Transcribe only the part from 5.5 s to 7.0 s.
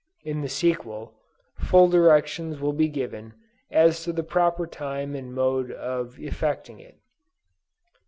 of effecting it.